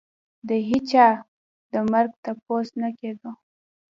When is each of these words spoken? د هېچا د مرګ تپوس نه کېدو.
د 0.47 0.49
هېچا 0.69 1.07
د 1.71 1.73
مرګ 1.91 2.11
تپوس 2.23 2.67
نه 2.81 2.89
کېدو. 2.99 3.31